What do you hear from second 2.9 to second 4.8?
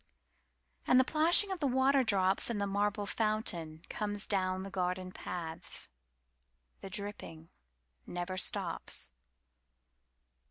fountainComes down the